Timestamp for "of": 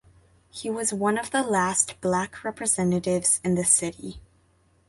1.19-1.29